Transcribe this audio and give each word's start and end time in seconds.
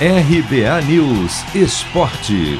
RBA 0.00 0.82
News 0.88 1.54
Esporte. 1.54 2.58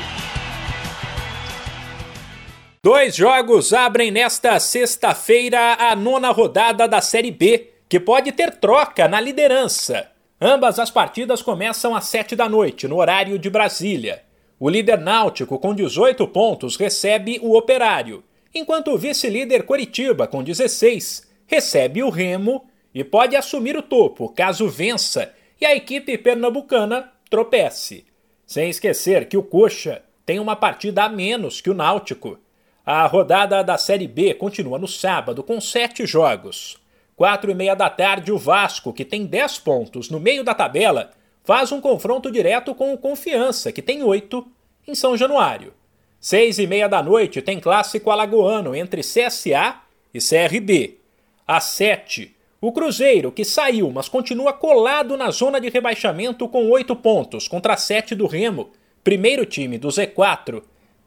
Dois 2.81 3.17
jogos 3.17 3.73
abrem 3.73 4.13
nesta 4.13 4.61
sexta-feira 4.61 5.75
a 5.75 5.97
nona 5.97 6.31
rodada 6.31 6.87
da 6.87 7.01
Série 7.01 7.33
B, 7.33 7.73
que 7.89 7.99
pode 7.99 8.31
ter 8.31 8.53
troca 8.59 9.09
na 9.09 9.21
liderança. 9.21 10.13
Ambas 10.41 10.79
as 10.79 10.93
partidas 10.93 11.43
começam 11.43 11.97
às 11.97 12.05
sete 12.05 12.37
da 12.37 12.49
noite, 12.49 12.87
no 12.87 12.99
horário 12.99 13.37
de 13.37 13.51
Brasília. 13.51 14.23
O 14.61 14.71
líder 14.71 15.01
náutico, 15.01 15.59
com 15.59 15.75
18 15.75 16.29
pontos, 16.29 16.77
recebe 16.77 17.41
o 17.43 17.59
Operário, 17.59 18.23
enquanto 18.55 18.93
o 18.93 18.97
vice-líder 18.97 19.65
Coritiba, 19.65 20.29
com 20.29 20.41
16, 20.41 21.29
recebe 21.49 22.01
o 22.01 22.11
Remo 22.11 22.65
e 22.95 23.03
pode 23.03 23.35
assumir 23.35 23.77
o 23.77 23.83
topo 23.83 24.29
caso 24.29 24.69
vença 24.69 25.35
e 25.61 25.67
a 25.67 25.75
equipe 25.75 26.17
pernambucana 26.17 27.13
tropece. 27.35 28.05
Sem 28.47 28.71
esquecer 28.71 29.27
que 29.27 29.37
o 29.37 29.43
Coxa 29.43 30.03
tem 30.25 30.39
uma 30.39 30.55
partida 30.55 31.03
a 31.03 31.09
menos 31.09 31.61
que 31.61 31.69
o 31.69 31.75
Náutico. 31.75 32.39
A 32.87 33.05
rodada 33.07 33.65
da 33.65 33.77
Série 33.77 34.07
B 34.07 34.35
continua 34.35 34.79
no 34.79 34.87
sábado 34.87 35.43
com 35.43 35.61
sete 35.61 36.07
jogos. 36.07 36.79
Quatro 37.17 37.51
e 37.51 37.55
meia 37.55 37.75
da 37.75 37.91
tarde, 37.91 38.31
o 38.31 38.39
Vasco, 38.39 38.93
que 38.93 39.05
tem 39.05 39.27
dez 39.27 39.59
pontos 39.59 40.11
no 40.11 40.21
meio 40.21 40.45
da 40.45 40.55
tabela, 40.55 41.11
faz 41.43 41.73
um 41.73 41.81
confronto 41.81 42.31
direto 42.31 42.73
com 42.73 42.95
o 42.95 42.99
Confiança, 42.99 43.73
que 43.73 43.83
tem 43.83 44.05
oito, 44.05 44.47
em 44.87 44.95
São 44.95 45.17
Januário. 45.17 45.75
Seis 46.21 46.61
e 46.61 46.69
meia 46.69 46.89
da 46.89 47.03
noite 47.03 47.43
tem 47.43 47.59
clássico 47.59 48.13
alagoano 48.13 48.77
entre 48.77 49.01
CSA 49.01 49.81
e 50.15 50.21
CRB. 50.21 50.99
Às 51.45 51.65
sete, 51.65 52.34
o 52.67 52.73
Cruzeiro, 52.73 53.31
que 53.31 53.45
saiu, 53.45 53.91
mas 53.91 54.09
continua 54.09 54.53
colado 54.53 55.19
na 55.19 55.31
zona 55.31 55.61
de 55.61 55.69
rebaixamento 55.69 56.49
com 56.49 56.71
oito 56.71 56.97
pontos 56.97 57.47
contra 57.47 57.77
sete 57.77 58.15
do 58.15 58.27
Remo, 58.27 58.71
primeiro 59.03 59.45
time 59.45 59.77
do 59.77 59.89
Z4, 59.89 60.63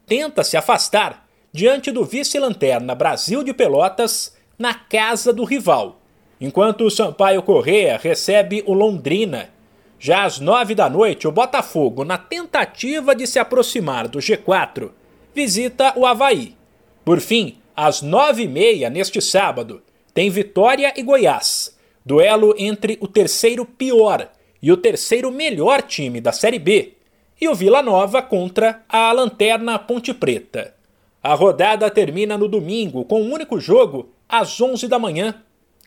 tenta 0.06 0.44
se 0.44 0.56
afastar 0.56 1.26
diante 1.52 1.90
do 1.90 2.04
vice-lanterna 2.04 2.94
Brasil 2.94 3.42
de 3.42 3.52
Pelotas 3.52 4.36
na 4.56 4.72
casa 4.72 5.32
do 5.32 5.42
rival, 5.42 6.00
enquanto 6.40 6.84
o 6.84 6.90
Sampaio 6.90 7.42
Correa 7.42 7.98
recebe 8.00 8.62
o 8.64 8.72
Londrina. 8.72 9.50
Já 9.98 10.22
às 10.22 10.38
nove 10.38 10.76
da 10.76 10.88
noite, 10.88 11.26
o 11.26 11.32
Botafogo, 11.32 12.04
na 12.04 12.16
tentativa 12.16 13.16
de 13.16 13.26
se 13.26 13.40
aproximar 13.40 14.06
do 14.06 14.20
G4, 14.20 14.90
visita 15.34 15.92
o 15.96 16.06
Havaí. 16.06 16.54
Por 17.04 17.18
fim, 17.18 17.56
às 17.74 18.00
nove 18.00 18.44
e 18.44 18.48
meia 18.48 18.88
neste 18.88 19.20
sábado, 19.20 19.82
tem 20.12 20.30
Vitória 20.30 20.92
e 20.96 21.02
Goiás, 21.02 21.76
duelo 22.04 22.54
entre 22.58 22.98
o 23.00 23.08
terceiro 23.08 23.64
pior 23.64 24.28
e 24.62 24.72
o 24.72 24.76
terceiro 24.76 25.30
melhor 25.30 25.82
time 25.82 26.20
da 26.20 26.32
Série 26.32 26.58
B, 26.58 26.94
e 27.40 27.48
o 27.48 27.54
Vila 27.54 27.82
Nova 27.82 28.20
contra 28.20 28.84
a 28.88 29.12
Lanterna 29.12 29.78
Ponte 29.78 30.12
Preta. 30.12 30.74
A 31.22 31.34
rodada 31.34 31.90
termina 31.90 32.36
no 32.36 32.48
domingo 32.48 33.04
com 33.04 33.22
um 33.22 33.32
único 33.32 33.60
jogo 33.60 34.10
às 34.28 34.60
11 34.60 34.88
da 34.88 34.98
manhã: 34.98 35.42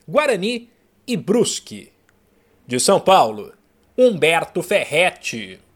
Guarani 0.08 0.68
e 1.06 1.16
Brusque. 1.16 1.90
De 2.66 2.78
São 2.78 3.00
Paulo, 3.00 3.52
Humberto 3.96 4.62
Ferretti. 4.62 5.58